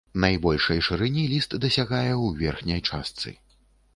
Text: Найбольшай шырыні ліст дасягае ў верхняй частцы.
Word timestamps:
Найбольшай 0.21 0.79
шырыні 0.87 1.25
ліст 1.33 1.51
дасягае 1.67 2.13
ў 2.25 2.47
верхняй 2.47 2.81
частцы. 2.93 3.35